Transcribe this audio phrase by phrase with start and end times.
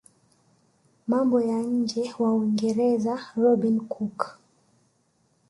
[1.07, 4.39] mambo ya nje wa Uingereza Robin cook